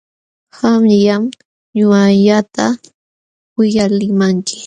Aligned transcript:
Qamllam 0.57 1.23
ñuqallata 1.77 2.65
uyalimanki. 3.59 4.55